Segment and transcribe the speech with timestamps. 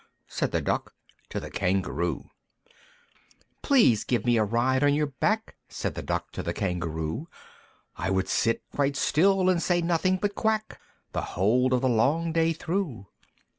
[0.27, 0.95] Said the Duck
[1.29, 2.23] to the Kangaroo.
[2.23, 2.31] II.
[3.61, 7.27] "Please give me a ride on your back!" Said the Duck to the Kangaroo.
[7.97, 12.31] "I would sit quite still, and say nothing but 'Quack,' The whole of the long
[12.33, 13.09] day through!